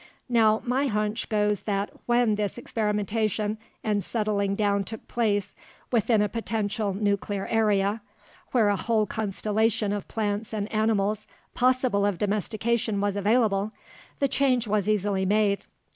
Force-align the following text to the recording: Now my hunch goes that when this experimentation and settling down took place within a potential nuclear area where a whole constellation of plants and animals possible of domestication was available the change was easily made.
Now 0.29 0.63
my 0.65 0.87
hunch 0.87 1.29
goes 1.29 1.61
that 1.69 1.91
when 2.07 2.33
this 2.33 2.57
experimentation 2.57 3.59
and 3.83 4.03
settling 4.03 4.55
down 4.55 4.83
took 4.83 5.07
place 5.07 5.53
within 5.91 6.23
a 6.23 6.27
potential 6.27 6.95
nuclear 6.95 7.45
area 7.45 8.01
where 8.51 8.69
a 8.69 8.75
whole 8.77 9.05
constellation 9.05 9.93
of 9.93 10.07
plants 10.07 10.55
and 10.55 10.71
animals 10.73 11.27
possible 11.53 12.03
of 12.03 12.17
domestication 12.17 12.99
was 12.99 13.15
available 13.15 13.73
the 14.17 14.27
change 14.27 14.65
was 14.65 14.89
easily 14.89 15.23
made. 15.23 15.67